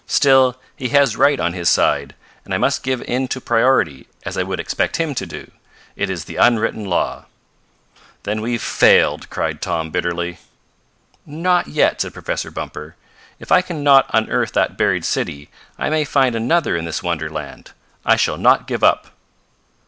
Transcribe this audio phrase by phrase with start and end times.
[0.07, 4.35] "Still he has right on his side, and I must give in to priority, as
[4.35, 5.51] I would expect him to.
[5.95, 7.25] It is the unwritten law."
[8.23, 10.39] "Then we've failed!" cried Tom bitterly.
[11.23, 12.95] "Not yet," said Professor Bumper.
[13.37, 17.69] "If I can not unearth that buried city I may find another in this wonderland.
[18.03, 19.11] I shall not give up."